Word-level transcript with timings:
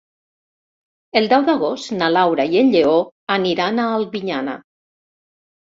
El 1.21 1.27
deu 1.33 1.43
d'agost 1.49 1.93
na 1.99 2.09
Laura 2.15 2.47
i 2.55 2.59
en 2.63 2.73
Lleó 2.77 2.97
aniran 3.37 3.83
a 3.85 3.89
Albinyana. 4.01 4.57